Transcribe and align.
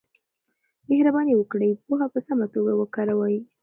مهرباني 0.89 1.33
وکړئ 1.37 1.71
پوهه 1.85 2.07
په 2.13 2.19
سمه 2.27 2.47
توګه 2.53 2.71
وکاروئ. 2.75 3.37